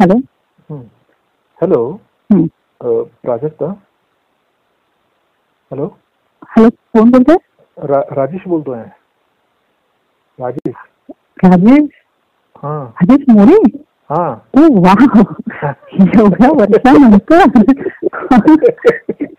[0.00, 0.16] Hello
[1.60, 1.80] hello
[2.30, 2.46] हं.
[3.22, 3.66] Prajakta
[5.70, 5.86] hello
[6.50, 7.36] hello कोण बोलतोय
[7.76, 8.82] रा राजेश बोलतोय
[10.38, 10.74] राजेश
[11.44, 11.88] राजेश
[12.62, 12.72] हा।
[13.02, 13.56] राजेश मोरे?
[14.10, 14.24] हा।
[14.54, 14.94] ओ वा
[15.62, 17.44] एवढ्या वर्षानंतर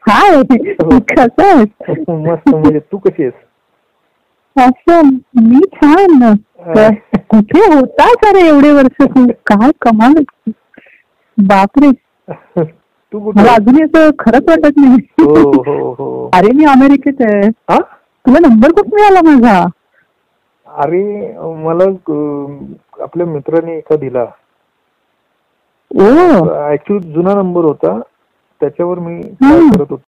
[0.09, 3.33] हाय कसं आहेस मस्त म्हणजे तू कशी आहेस?
[4.55, 5.09] असं
[5.41, 6.33] मी छान। तर
[7.29, 9.05] कुठे होता अरे एवढे वर्ष
[9.45, 10.13] काय कमाल.
[11.37, 11.91] बापरे.
[13.13, 13.53] तू मला?
[13.53, 14.97] अजूनही असं खरंच वाटत हो नाही.
[15.67, 17.47] हो हो अरे मी अमेरिकेत आहे.
[17.47, 17.79] हा?
[18.25, 19.65] तुला नंबर कुठे मिळाला माझा?
[20.67, 21.83] अरे मला
[23.03, 24.25] आपल्या मित्राने एका दिला.
[25.95, 26.71] ओ.
[26.71, 27.99] ऍक्च्युली जुना नंबर होता.
[28.61, 29.69] त्याच्यावर मी हं.
[29.69, 30.01] करत होतो.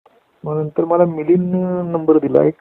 [0.55, 1.55] नंतर मला मिलिंद
[1.95, 2.53] नंबर दिला एक.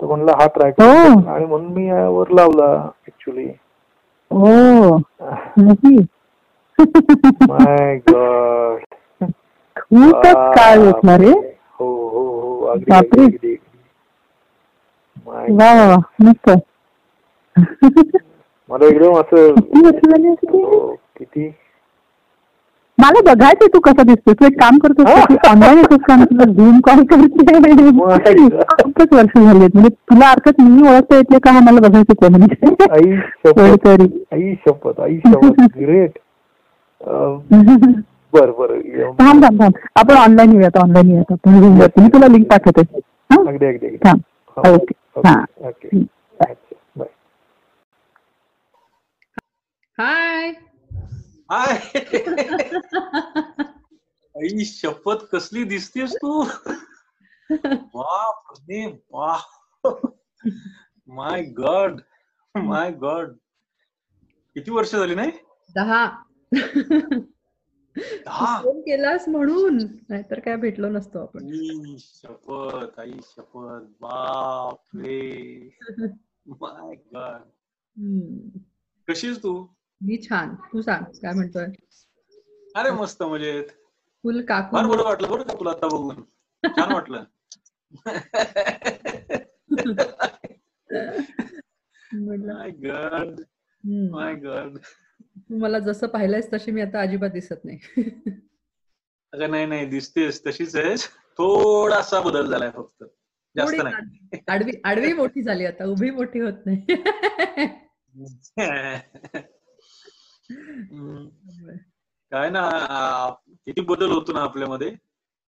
[0.00, 1.30] तर म्हणला हा ट्राय हो.
[1.30, 2.72] आणि म्हणून मी यावर लावला
[3.06, 3.46] ऍक्च्युली
[7.48, 8.80] माय गॉड
[9.76, 12.66] खूपच काळ हो हो हो.
[12.66, 13.54] अगदी
[15.26, 16.50] वा मस्त.
[18.70, 20.64] मला एकदम असं किती वर्ष झाली असतील?
[20.64, 21.48] हो, किती
[23.00, 25.24] मला बघायचंय तू कसा दिसतोय तू एक काम करतोस का?
[25.24, 26.16] तू ऑनलाईन येतोस का?
[26.24, 27.90] तुला झूम कॉल करते
[28.82, 29.70] खूपच वर्ष झाली आहेत.
[29.74, 31.52] म्हणजे तुला अर्थात मी ओळखता येते का?
[31.52, 32.34] हा मला बघायचं कोण.
[32.34, 35.00] म्हणजे आई शपथ.
[35.00, 35.62] आई शपथ.
[35.78, 36.18] ग्रेट
[38.32, 38.74] बर बर.
[39.20, 39.72] थांब थांब थांब.
[39.96, 41.32] आपण ऑनलाईन येऊयात ऑनलाईन येऊयात.
[41.32, 42.02] आपण Zoom वरती.
[42.02, 42.82] मी तुला लिंक पाठवते.
[43.32, 43.40] हा?
[43.48, 44.20] अगदी अगदी थांब.
[44.56, 44.94] हो, ओके
[45.28, 45.34] हा.
[45.68, 45.98] ओके
[46.40, 47.08] अच्छा बाय
[49.98, 50.08] हाय
[50.42, 50.52] हाय
[54.34, 56.44] आई शपथ कसली दिसतेस तू?
[57.76, 60.06] बाप रे बाप.
[61.08, 62.00] माय गॉड
[62.54, 63.32] माय गॉड
[64.54, 65.30] किती वर्ष झाली नाही?
[65.74, 66.22] दहा.
[67.98, 68.62] दहा?
[68.62, 69.78] फोन केलास म्हणून.
[70.08, 71.44] नाहीतर काय भेटलो नसतो आपण.
[71.44, 73.80] आई शपथ आई शपथ.
[74.00, 75.78] बाप रे.
[76.46, 77.40] माय गॉड
[77.96, 78.58] हम्म.
[79.08, 79.66] कशी आहेस तू?
[80.00, 80.54] मी छान.
[80.72, 81.66] तू सांग काय म्हणतोय?
[82.76, 83.64] अरे मस्त मजेत.
[84.24, 84.76] फुल काकू.
[84.76, 86.22] फार बरं वाटलं बरं का तुला आता बघून.
[86.64, 87.24] छान वाटलं.
[92.12, 94.08] माय गॉड हम्म.
[94.10, 94.78] माय गॉड
[95.38, 97.78] तू मला जसं पाहिलंयस तशी मी आता अजिबात दिसत नाही.
[99.32, 101.08] अगं नाही नाही दिसतेस तशीच आहेस.
[101.38, 103.04] थोडासा बदल झालाय फक्त.
[103.56, 104.38] जास्त नाही.
[104.48, 106.96] आडवी आडवी मोठी झाली आता उभी मोठी होत नाही.
[112.32, 112.68] काय ना
[113.66, 114.90] किती बदल होतो ना आपल्यामध्ये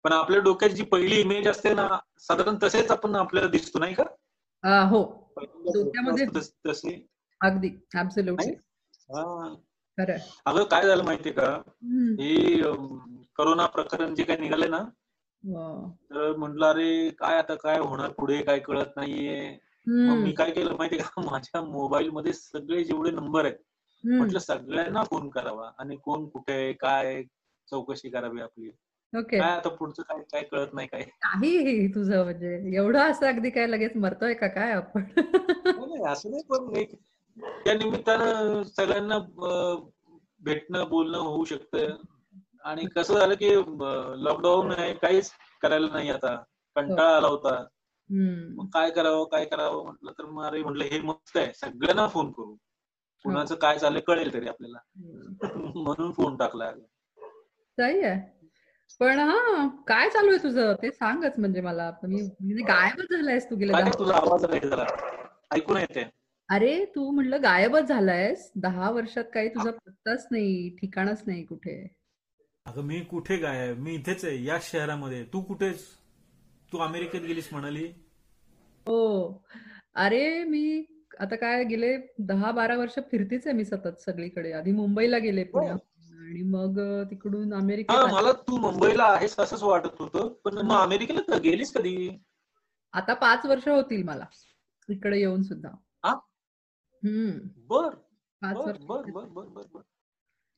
[0.03, 1.87] पण आपल्या डोक्यात जी पहिली इमेज असते ना
[2.19, 4.03] साधारण तसेच आपण आपल्याला दिसतो नाही का
[5.37, 6.27] हो डोक्यामध्ये-
[7.41, 8.55] अगदी?
[9.09, 9.55] हा.
[10.45, 11.61] अगं काय झालं माहितीये का.
[12.19, 12.61] हे
[13.37, 14.77] करोना प्रकरण जे काही निघाले ना.
[16.11, 19.57] तर म्हटलं अरे काय आता काय होणार पुढे काय कळत नाहीये.
[20.23, 23.55] मी काय केलं माहितीये का माझ्या मोबाईल मध्ये सगळे जेवढे नंबर आहेत.
[24.03, 25.69] म्हटलं सगळ्यांना फोन करावा.
[25.79, 27.21] आणि कोण कुठे काय
[27.67, 28.69] चौकशी करावी आपली.
[29.13, 29.39] ओके.
[29.39, 33.67] काय आता पुढचं काय काय कळत नाही काय काही तुझं म्हणजे एवढं असं अगदी काय
[33.67, 35.03] लगेच मरतोय का काय आपण?
[35.15, 36.95] नाही, असं नाही पण एक
[37.65, 39.17] त्या निमित्तानं सगळ्यांना
[40.41, 41.95] भेटणं बोलणं होऊ शकतं.
[42.63, 43.49] आणि कसं झालं की
[44.23, 46.35] लॉकडाऊन आहे काहीच करायला नाही आता.
[46.75, 47.63] कंटाळा आला होता.
[48.55, 51.51] मग काय करावं काय करावं म्हटलं तर मग अरे म्हटलं हे मस्त आहे.
[51.55, 52.55] सगळ्यांना फोन करू.
[53.23, 54.77] कुणाचं काय चाललंय कळेल तरी आपल्याला.
[55.75, 56.71] म्हणून फोन टाकला.
[57.77, 58.21] सही आहे.
[58.99, 60.73] पण हा काय चालू आहे तुझं?
[60.73, 61.91] ते सांगच म्हणजे मला.
[62.03, 64.45] मी म्हणजे गायबच झालायस तू गेले तुझा आवाज
[65.51, 66.09] ऐकून येते.
[66.49, 68.51] अरे तू म्हणलं गायबच झालायस.
[68.55, 71.87] दहा वर्षात काही तुझा पत्ताच नाही ठिकाणच नाही कुठे.
[72.65, 75.23] अगं मी कुठे काय मी इथेच आहे याच शहरामध्ये.
[75.23, 75.87] तू कुठेस?
[76.71, 77.87] तू अमेरिकेत गेलीस म्हणाली?
[78.87, 79.43] हो.
[79.95, 80.85] अरे मी
[81.19, 84.51] आता काय गेले दहा बारा वर्ष फिरतीच आहे मी सतत सगळीकडे.
[84.51, 85.77] आधी मुंबईला गेले पुण्यात
[86.19, 86.79] आणि मग
[87.11, 88.13] तिकडून अमेरिकेत हा आले.
[88.13, 90.27] मला तू मुंबईला आहेस असंच वाटत होतं.
[90.45, 92.17] पण मग अमेरिकेला गेलीस कधी?
[92.93, 94.25] आता पाच वर्ष होतील मला.
[94.89, 95.69] इकडे येऊन सुद्धा.
[96.03, 96.13] हा?
[97.03, 97.31] हम्म.
[97.67, 97.89] बर.
[98.41, 99.81] पाच वर्ष बर बर बर बर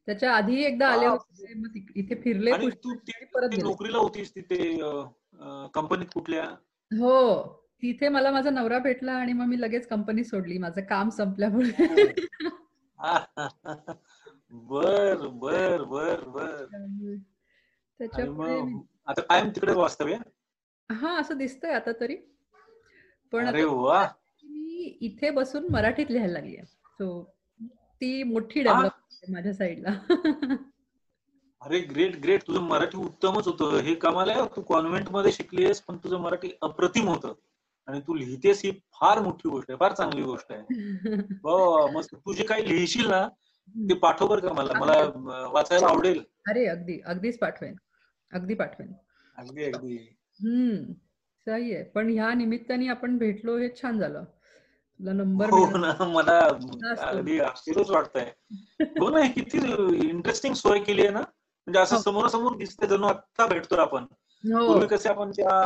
[0.08, 1.06] त्याच्या आधी एकदा आले.
[1.06, 2.52] होते मग इथे फिरले
[3.34, 4.58] परत नोकरीला होतीस तिथे
[5.74, 6.44] कंपनीत कुठल्या?
[6.92, 7.16] हो.
[7.84, 10.58] तिथे मला माझा नवरा भेटला आणि मग मी लगेच कंपनी सोडली.
[10.58, 12.14] माझं काम संपल्यामुळे.
[14.52, 16.66] बर बर बर बर.
[18.00, 18.60] त्याच्यामुळे
[19.08, 20.18] आता कायम तिकडे वास्तव्य?
[20.90, 22.16] हा असं दिसतंय आता तरी.
[23.34, 23.48] पण
[24.44, 27.08] मी इथे बसून मराठीत लिहायला लागली आहे सो
[28.02, 28.62] ती मोठी?
[28.64, 29.92] डेव्हलप माझ्या साईडला
[31.62, 33.78] अरे ग्रेट ग्रेट तुझं मराठी उत्तमच होतं.
[33.80, 37.34] हे कमाल आहे तू कॉन्व्हेंटमध्ये शिकलीस पण तुझं मराठी अप्रतिम होतं.
[37.88, 40.64] आणि तू लिहितेस ही फार मोठी गोष्ट आहे फार चांगली गोष्ट आहे.
[41.98, 42.16] मस्त.
[42.16, 43.28] तू जे काही लिहिशील ना
[43.90, 44.74] ते पाठव बरं का मला.
[44.74, 46.24] मला वाचायला आवडेल.
[46.50, 47.00] अरे अगदी.
[47.06, 47.76] अगदीच पाठवेन.
[48.34, 48.94] अगदी पाठवेन.
[49.38, 49.98] अगदी अगदी.
[50.44, 50.94] हम्म.
[51.48, 51.84] सही आहे.
[51.84, 54.24] पण ह्या निमित्ताने आपण भेटलो हे छान झालं.
[55.00, 55.78] तुला नंबर हो.
[55.78, 55.94] ना.
[56.06, 56.40] मला.
[56.98, 58.32] अगदी आश्चर्यच वाटतंय.
[59.00, 59.58] हो ना किती
[60.10, 61.22] इंटरेस्टिंग सोय केली आहे ना.
[61.22, 62.02] म्हणजे असं हो.
[62.02, 64.06] समोरासमोर दिसतंय जणू आत्ता भेटतोय आपण.
[64.52, 65.64] पूर्वी कसे आपण त्या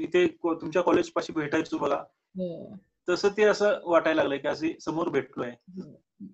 [0.00, 1.96] इथे तुमच्या कॉलेज पाशी भेटायचो बघा.
[2.38, 2.76] हो.
[3.08, 5.50] तसं ते असं वाटायला लागलंय की असे समोर भेटलोय.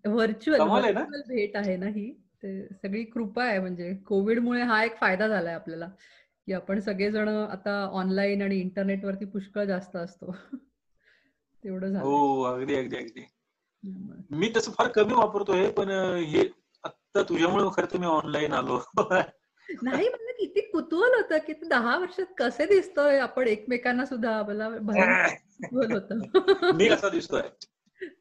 [0.06, 0.60] व्हर्च्युअल
[0.92, 1.04] ना?
[1.28, 2.12] भेट आहे ना ही.
[2.12, 5.86] ते सगळी कृपा आहे म्हणजे कोविडमुळे हा एक फायदा झालाय आपल्याला
[6.46, 10.30] की आपण सगळेजण आता ऑनलाईन आणि इंटरनेट वरती पुष्कळ जास्त असतो.
[11.64, 13.24] तेवढं झालं हो अगदी अगदी अगदी.
[14.30, 16.48] मी तसं फार कमी वापरतोय पण अं, हे
[16.84, 18.78] आता तुझ्यामुळे खरं तर मी ऑनलाईन आलो.
[19.82, 23.18] नाही मला किती कुतूहल होतं की दहा वर्षात कसे दिसतोय?
[23.18, 24.66] आपण एकमेकांना सुद्धा मला
[25.72, 26.18] होतं.
[26.74, 27.42] मी कसा दिसतोय?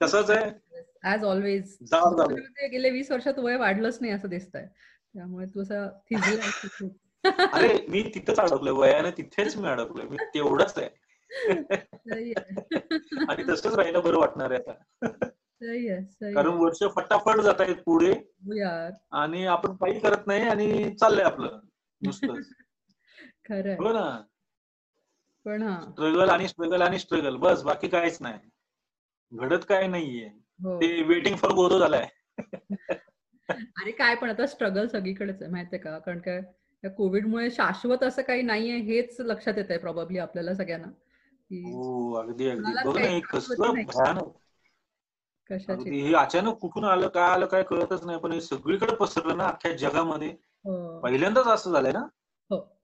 [0.01, 0.51] तसाच आहे.
[1.03, 1.77] ऍज ऑलवेज
[2.71, 4.65] गेले वीस वर्षात वय वाढलंच नाही असं दिसतंय.
[5.13, 5.87] त्यामुळे तू असा
[6.63, 6.97] खूप
[7.53, 10.05] अरे मी तिथंच अडकलोय वयाने तिथेच मी अडकलोय.
[10.05, 10.89] मी तेवढंच आहे.
[13.29, 15.27] आणि तसंच राहिलं बरं वाटणार आहे आता.
[15.61, 16.47] कारण.
[16.47, 18.11] वर्ष फटाफट जात आहेत पुढे.
[18.11, 18.91] हो यार.
[19.11, 21.59] आणि आपण काही करत नाही आणि चाललंय आपलं.
[22.01, 22.49] नुसतंच.
[23.45, 23.75] खरंय.
[23.75, 24.21] हो ना.
[25.45, 28.39] पण स्ट्रगल आणि स्ट्रगल आणि स्ट्रगल बस बाकी काहीच नाही.
[29.33, 30.27] घडत काय नाहीये.
[30.63, 30.81] हो.
[30.81, 32.07] ते वेटिंग फॉर गोदो झालंय.
[33.51, 35.99] आणि काय पण आता स्ट्रगल सगळीकडेच आहे माहितीये का?
[35.99, 36.41] कारण काय
[36.83, 40.87] या कोविडमुळे शाश्वत असं काही नाहीये हेच लक्षात येत आहे प्रॉब्ली आपल्याला सगळ्यांना.
[41.49, 41.63] की
[42.17, 42.71] अगदी अगदी.
[45.49, 46.01] कशाची?
[46.01, 49.75] हे अचानक कुठून आलं काय आलं काय कळतच नाही पण हे सगळीकडे पसरलं ना अख्ख्या
[49.77, 50.29] जगामध्ये.
[50.65, 50.99] हो.
[50.99, 51.99] पहिल्यांदाच असं झालंय ना?
[52.49, 52.75] हो.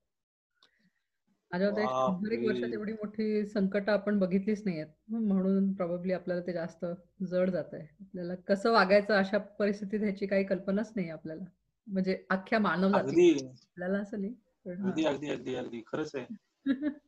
[1.52, 2.48] माझ्या शंभर एक.
[2.48, 4.88] वर्षात एवढी मोठी संकट आपण बघितलीच नाहीयेत.
[5.08, 6.86] म्हणून प्रॉब्ली आपल्याला ते जास्त
[7.24, 11.44] जड जात आहे आपल्याला कसं वागायचं अशा परिस्थितीत ह्याची काही कल्पनाच नाही आपल्याला.
[11.88, 14.34] म्हणजे अख्ख्या मानव आपल्याला असं नाही
[14.66, 14.90] हा.
[14.90, 15.82] अगदी अगदी अगदी.
[15.88, 16.26] खरंच आहे.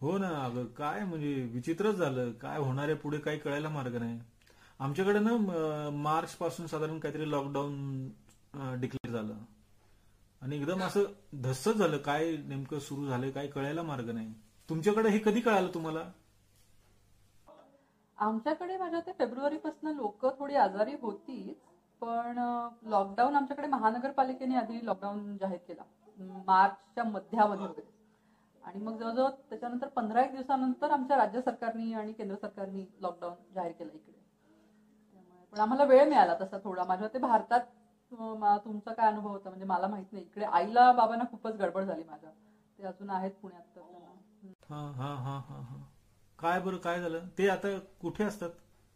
[0.00, 2.30] हो ना अगं काय म्हणजे विचित्रच झालं.
[2.32, 4.18] काय होणार आहे पुढे काही कळायला मार्ग नाही.
[4.80, 5.36] आमच्याकडे ना
[5.92, 8.08] मार्च पासून साधारण काहीतरी लॉकडाऊन
[8.80, 9.34] डिक्लेअर झालं.
[10.42, 11.04] आणि एकदम असं
[11.42, 11.96] धस्सच झालं.
[11.98, 14.32] काय नेमकं सुरू झालं काय कळायला मार्ग नाही.
[14.68, 16.04] तुमच्याकडे हे कधी कळालं तुम्हाला?
[18.18, 21.56] आमच्याकडे माझ्या ते फेब्रुवारीपासून लोक थोडी आजारी होतीच
[22.02, 22.38] पण
[22.82, 25.82] लॉकडाऊन आमच्याकडे महानगरपालिकेने आधी लॉकडाऊन जाहीर केला.
[26.46, 27.94] मार्चच्या मध्यामध्ये वगैरे.
[28.66, 33.72] आणि मग जवळजवळ त्याच्यानंतर पंधरा एक दिवसानंतर आमच्या राज्य सरकारनी आणि केंद्र सरकारनी लॉकडाऊन जाहीर
[33.72, 34.18] केलं इकडे.
[35.12, 36.84] त्यामुळे पण आम्हाला वेळ मिळाला तसा थोडा.
[36.84, 37.60] माझ्या ते भारतात
[38.64, 39.48] तुमचा काय अनुभव होता?
[39.48, 40.24] म्हणजे मला माहीत नाही.
[40.24, 42.30] इकडे आईला बाबांना खूपच गडबड झाली माझ्या.
[42.78, 44.14] ते अजून आहेत पुण्यात तर त्यांना.
[46.38, 47.26] काय बरं काय झालं?
[47.38, 48.50] ते आता कुठे असतात?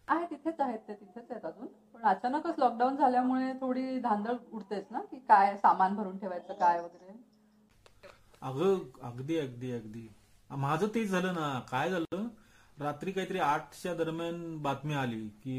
[0.09, 0.95] आहे तिथेच आहेत ते.
[0.95, 1.67] तिथेच आहेत अजून.
[1.95, 5.01] पण अचानकच लॉकडाऊन झाल्यामुळे थोडी धांदळ उडतेच ना?
[5.03, 7.13] की काय सामान भरून ठेवायचं काय वगैरे?
[8.43, 10.09] अगं अगदी अगदी अगदी.
[10.51, 11.49] माझं तेच झालं ना.
[11.71, 12.29] काय झालं?
[12.79, 15.57] रात्री काहीतरी आठच्या दरम्यान बातमी आली की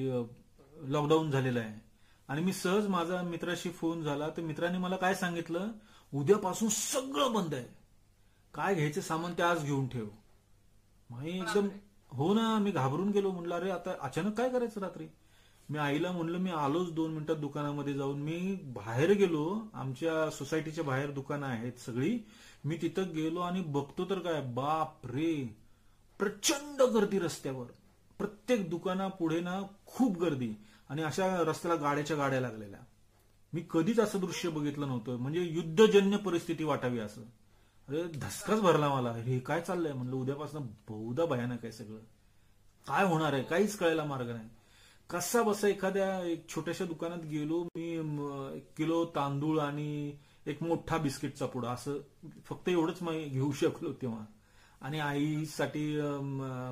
[0.92, 1.80] लॉकडाऊन झालेलं आहे.
[2.30, 4.30] आणि मी सहज माझा मित्राशी फोन झाला.
[4.30, 5.72] तर मित्राने मला काय सांगितलं?
[6.14, 7.66] उद्यापासून सगळं बंद आहे.
[8.54, 10.08] काय घ्यायचं सामान ते आज घेऊन ठेव.
[11.10, 11.68] मी एकदम
[12.12, 13.32] हो ना मी घाबरून गेलो.
[13.32, 15.08] म्हणलं अरे आता अचानक काय करायचं रात्री?
[15.72, 18.22] मी आईला म्हणलं मी आलोच दोन मिनिटात दुकानामध्ये जाऊन.
[18.22, 19.68] मी बाहेर गेलो.
[19.74, 22.20] आमच्या सोसायटीच्या बाहेर दुकानं आहेत सगळी.
[22.66, 25.58] मी तिथं गेलो आणि बघतो तर काय बाप रे!
[26.20, 27.66] प्रचंड गर्दी रस्त्यावर.
[28.18, 30.54] प्रत्येक दुकाना पुढे ना खूप गर्दी.
[30.90, 32.80] आणि अशा रस्त्याला गाड्याच्या गाड्या लागलेल्या.
[33.54, 35.18] मी कधीच असं दृश्य बघितलं नव्हतं.
[35.18, 37.22] म्हणजे युद्धजन्य परिस्थिती वाटावी असं.
[37.88, 39.12] अरे धसकाच भरला मला.
[39.12, 39.94] हे काय चाललंय?
[39.94, 42.00] म्हणलं उद्यापासून बहुधा भयानक आहे सगळं.
[42.88, 43.44] काय होणार आहे?
[43.44, 44.50] काहीच कळायला मार्ग नाही.
[45.12, 47.88] कसा बसा एखाद्या एक छोट्याशा दुकानात गेलो मी
[48.58, 51.98] एक किलो तांदूळ आणि एक मोठा बिस्किटचा पुडा असं
[52.46, 54.26] फक्त एवढंच मी घेऊ शकलो तेव्हा.
[54.82, 56.00] आणि आईसाठी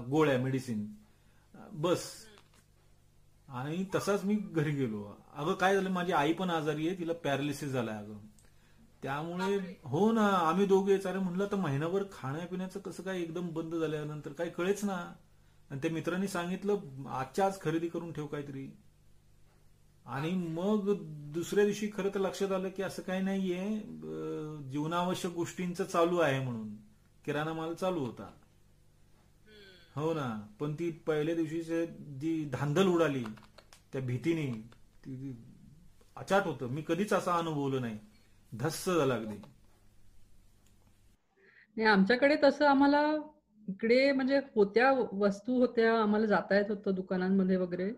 [0.09, 0.85] गोळ्या मेडिसिन.
[1.73, 2.03] बस.
[3.47, 5.03] आणि तसाच मी घरी गेलो.
[5.33, 8.17] अगं काय झालं माझी आई पण आजारी आहे तिला पॅरालिसिस झालाय अगं.
[9.03, 14.33] त्यामुळे हो ना आम्ही दोघे अरे म्हणलं तर महिनाभर खाण्यापिण्याचं कसं काय एकदम बंद झाल्यानंतर
[14.33, 15.13] काही कळेच ना.
[15.71, 16.77] आणि त्या मित्रांनी सांगितलं
[17.09, 18.69] आजच्या आज खरेदी करून ठेव काहीतरी.
[20.05, 20.93] आणि मग
[21.33, 23.79] दुसऱ्या दिवशी खरं तर लक्षात आलं की असं काही नाहीये
[24.71, 26.75] जीवनावश्यक गोष्टींचं चालू आहे म्हणून.
[27.25, 28.31] किराणा माल चालू होता.
[29.95, 30.47] हो ना.
[30.59, 31.85] पण ती पहिल्या दिवशीची
[32.19, 33.23] जी धांदल उडाली
[33.93, 34.69] त्या भीतीने
[35.05, 35.35] ती
[36.15, 36.67] अचाट होतं.
[36.67, 37.97] मी कधीच असा अनुभवलं नाही.
[38.51, 43.17] धस्स झाला अगदी आमच्याकडे तसं आम्हाला
[43.69, 47.91] इकडे म्हणजे होत्या वस्तू होत्या आम्हाला जाता येत होतं दुकानांमध्ये वगैरे.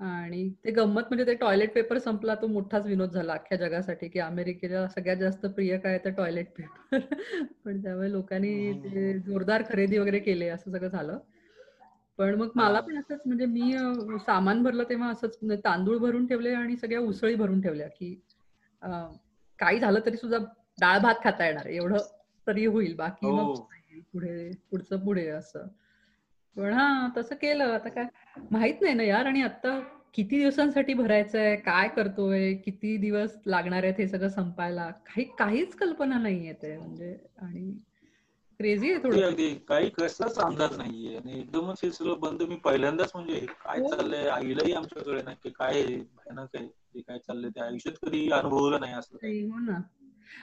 [0.00, 4.18] आणि ते गंमत म्हणजे ते टॉयलेट पेपर संपला तो मोठाच विनोद झाला अख्ख्या जगासाठी की
[4.18, 6.98] अमेरिकेला सगळ्यात जास्त प्रिय काय तर टॉयलेट पेपर
[7.64, 11.18] पण त्यामुळे लोकांनी ते जोरदार खरेदी वगैरे केले असं सगळं झालं.
[12.18, 13.72] पण मग मला पण असंच म्हणजे मी
[14.18, 18.14] सामान भरलं तेव्हा असंच म्हणजे तांदूळ भरून ठेवले आणि सगळ्या उसळी भरून ठेवल्या की
[19.58, 20.38] काही झालं तरी सुद्धा
[20.80, 21.96] डाळ भात खाता येणार एवढं
[22.46, 22.94] तरी होईल.
[22.96, 23.54] बाकी मग हो
[24.12, 25.66] पुढे पुढचं पुढे असं.
[26.56, 27.64] पण हा तसं केलं.
[27.64, 28.04] आता काय
[28.50, 29.26] माहीत नाही ना यार.
[29.26, 29.78] आणि आता
[30.14, 32.52] किती दिवसांसाठी भरायचं आहे काय करतोय?
[32.54, 34.90] किती दिवस लागणार आहेत हे सगळं संपायला?
[34.90, 36.76] काही काहीच कल्पना नाहीये ते.
[36.78, 37.70] म्हणजे आणि
[38.60, 39.26] क्रेझी आहे थोडं.
[39.26, 41.16] अगदी काही कसाच अंदाज नाहीये.
[41.16, 42.42] आणि एकदमच हे सगळं बंद.
[42.42, 43.88] मी पहिल्यांदाच म्हणजे काय हो.
[43.88, 44.28] चाललंय?
[44.28, 45.36] आईलाही आमच्याकडे नाही.
[45.42, 46.66] की काय भयानक आहे.
[46.66, 49.16] जे काय चाललंय ते आयुष्यात कधी अनुभवलं नाही असं.
[49.16, 49.80] हो ना.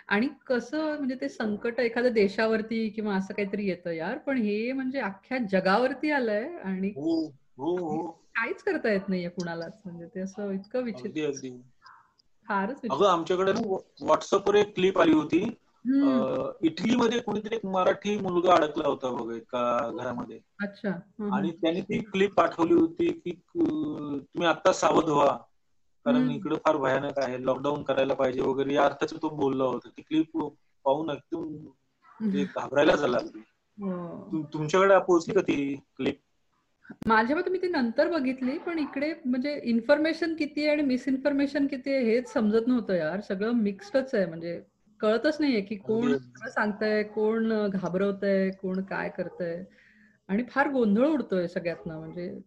[0.07, 4.99] आणि कसं म्हणजे ते संकट एखाद्या देशावरती किंवा असं काहीतरी येतं यार पण हे म्हणजे
[4.99, 7.25] अख्ख्या जगावरती आलंय आणि हो
[7.57, 8.11] हो हो.
[8.11, 9.81] काहीच करता येत नाहीये कुणालाच.
[9.85, 11.57] म्हणजे ते असं इतकं विचित्र.
[12.47, 15.37] फारच अगं आमच्याकडे व्हॉट्सअपवर एक क्लिप आली होती.
[16.61, 20.39] इटलीमध्ये कोणीतरी एक मराठी मुलगा अडकला होता बघ एका घरामध्ये.
[20.61, 20.89] अच्छा.
[21.31, 21.51] आणि.
[21.51, 25.37] त्याने ती क्लिप पाठवली होती की तुम्ही आता सावध व्हा.
[26.05, 26.31] कारण.
[26.31, 27.45] इकडे फार भयानक आहे.
[27.45, 29.89] लॉकडाऊन करायला पाहिजे वगैरे या अर्थाचं तो बोलला होता.
[29.89, 30.37] ती क्लिप
[30.85, 31.65] पाहून एकदम
[32.43, 33.17] घाबरायला झाला.
[33.17, 34.27] हो.
[34.31, 36.19] तुम- तुमच्याकडे पोहोचली का ती क्लिप
[37.05, 41.93] माझ्या मते मी ती नंतर बघितली पण इकडे म्हणजे इन्फॉर्मेशन किती आहे आणि मिसइन्फॉर्मेशन किती
[41.93, 43.19] आहे हेच समजत नव्हतं यार.
[43.19, 44.25] सगळं मिक्स्डच आहे.
[44.25, 44.61] म्हणजे
[44.99, 46.17] कळतच नाहीये की कोण
[46.47, 49.63] सांगतंय कोण घाबरवतंय कोण काय करतंय.
[50.29, 51.99] आणि फार गोंधळ उडतोय सगळ्यातनं.
[51.99, 52.39] म्हणजे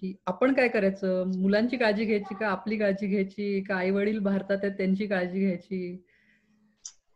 [0.00, 1.24] की आपण काय करायचं?
[1.38, 3.60] मुलांची काळजी घ्यायची का आपली काळजी घ्यायची?
[3.60, 6.04] का आई वडील भारतात आहेत त्यांची काळजी घ्यायची?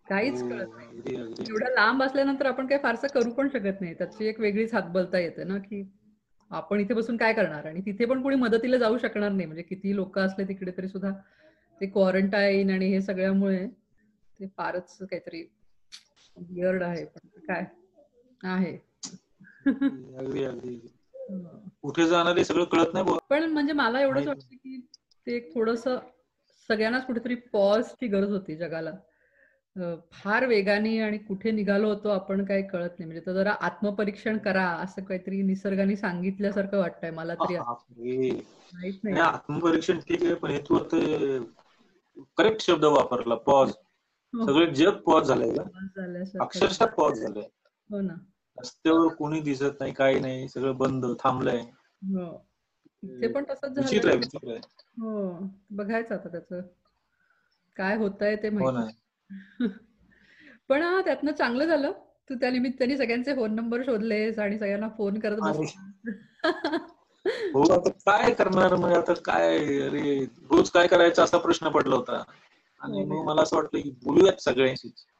[0.08, 1.14] काहीच हो, कळत नाही.
[1.48, 3.94] एवढ्या लांब असल्यानंतर आपण काही फारसं करू पण शकत नाही.
[3.94, 5.84] त्याची एक वेगळीच हातबलता येते ना की
[6.50, 7.66] आपण इथे बसून काय करणार?
[7.66, 9.46] आणि तिथे पण कोणी मदतीला जाऊ शकणार नाही.
[9.46, 11.10] म्हणजे किती लोक असले तिकडे तरी सुद्धा
[11.80, 13.66] ते क्वारंटाईन आणि हे सगळ्यामुळे
[14.40, 15.44] ते फारच काहीतरी
[16.82, 17.04] आहे.
[17.04, 17.64] पण काय
[18.42, 18.95] आहे.
[19.66, 20.76] अगदी अगदी
[21.82, 23.16] कुठे जाणार आहे सगळं कळत नाही.
[23.30, 24.80] पण म्हणजे मला एवढंच वाटतं की
[25.26, 25.82] ते एक थोडस
[26.68, 28.92] सगळ्यांनाच कुठेतरी पॉजची गरज होती जगाला.
[30.12, 33.06] फार वेगाने आणि कुठे निघालो होतो आपण काही कळत नाही.
[33.06, 37.56] म्हणजे जरा आत्मपरीक्षण करा असं काहीतरी निसर्गाने सांगितल्यासारखं वाटतंय मला तरी.
[38.72, 39.16] माहीत नाही.
[39.18, 40.78] आत्मपरीक्षण ठीक आहे पण हे तू
[42.38, 43.72] करेक्ट शब्द वापरला पॉज
[44.34, 47.48] हो, सगळे जग पॉज झालंय पॉज अक्षरशः पॉज झालंय.
[47.90, 48.14] हो ना.
[48.58, 51.64] रस्त्यावर कोणी दिसत नाही काही नाही सगळं बंद थांबलंय.
[52.02, 52.46] हो.
[53.02, 54.60] इथे पण तसंच आहे झालं आहे.
[55.00, 55.38] हो
[55.70, 56.60] बघायचं आता त्याचं.
[57.76, 59.66] काय होतंय ते हो माहिती
[60.68, 61.92] पण हा त्यातनं चांगलं झालं.
[62.30, 65.42] तू त्या निमित्ताने सगळ्यांचे फोन नंबर शोधलेस आणि सगळ्यांना फोन करत
[67.54, 68.92] हो आता काय करणार मग?
[68.92, 72.22] आता काय अरे रोज काय करायचं असा प्रश्न पडला होता.
[72.80, 75.15] आणि मग मला असं वाटलं की बोलूयात सगळ्यांशी हो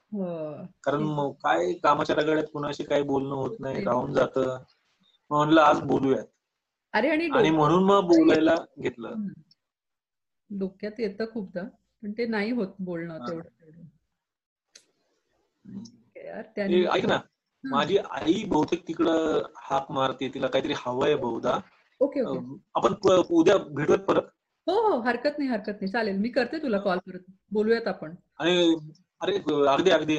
[0.85, 4.56] कारण मग काय कामाच्या रगड्यात कुणाशी काही बोलणं होत नाही राहून जातं.
[5.30, 6.25] म्हणलं आज बोलूयात.
[6.94, 9.14] अरे आणि म्हणून मग बोलायला घेतलं.
[10.50, 11.62] डोक्यात येतं खूपदा
[12.02, 13.26] पण ते नाही होत बोलणं हा.
[13.29, 13.48] तेवढं
[16.88, 17.18] ऐक ना.
[17.64, 21.59] माझी आई बहुतेक तिकडं हाक मारते तिला काहीतरी हवंय बहुधा.
[22.00, 22.20] ओके
[22.76, 22.94] आपण
[23.31, 24.31] उद्या भेटूयात परत.
[24.66, 25.88] हो हो हरकत नाही हरकत नाही.
[25.88, 27.24] चालेल मी करते तुला कॉल परत.
[27.52, 28.14] बोलूयात आपण.
[28.38, 28.74] आणि
[29.20, 30.16] अरे अगदी अगदी.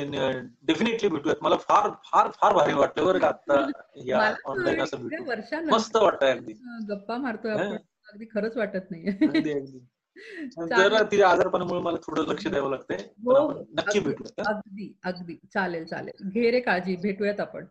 [0.64, 1.38] डेफिनेटली भेटूयात.
[1.42, 3.68] मला फार फार फार भारी वाटतं बरं का आता
[4.06, 5.66] या मला ऑनलाईन असं भेटून.
[5.70, 6.54] मस्त वाटतंय अगदी.
[6.90, 7.52] गप्पा मारतोय.
[7.52, 7.78] आपण.
[8.14, 9.28] अगदी खरंच वाटत नाहीये.
[9.28, 9.80] अगदी अगदी.
[10.50, 10.90] चालेल.
[10.90, 12.98] जरा तिच्या आजारपणामुळे मला थोडं लक्ष द्यावं लागतंय.
[12.98, 14.00] हो, नक्की.
[14.00, 14.54] भेटूयात हा?
[14.54, 15.36] अगदी अगदी.
[15.54, 16.30] चालेल चालेल.
[16.30, 16.96] घे रे काळजी.
[16.96, 17.66] भेटूयात आपण.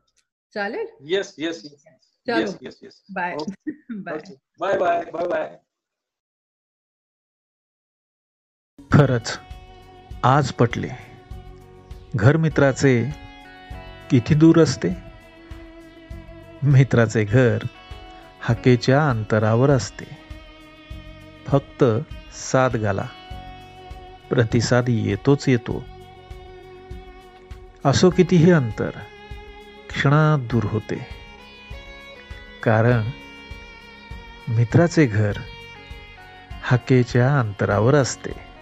[0.54, 0.86] चालेल?
[1.00, 2.38] येस येस चलो.
[2.38, 3.36] Yes yes yes bye.
[3.90, 4.18] Bye.
[4.60, 5.58] Bye bye bye bye
[8.92, 9.38] खरंच
[10.24, 11.15] आज पटले.
[12.18, 13.14] घर मित्राचे
[14.10, 14.88] किती दूर असते?
[16.62, 17.58] मित्राचे घर
[18.40, 20.04] हाकेच्या अंतरावर असते.
[21.46, 21.84] फक्त
[22.52, 23.04] साथ घाला
[24.30, 25.84] प्रतिसाद येतोच येतो.
[27.84, 28.90] असो कितीही अंतर
[29.88, 31.06] क्षणात दूर होते.
[32.62, 33.02] कारण
[34.48, 35.32] मित्राचे घर
[36.62, 38.55] हाकेच्या अंतरावर असते.